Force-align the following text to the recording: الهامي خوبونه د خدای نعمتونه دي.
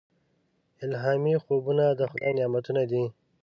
الهامي 0.83 1.35
خوبونه 1.43 1.85
د 1.93 2.01
خدای 2.11 2.31
نعمتونه 2.37 2.81
دي. 2.91 3.03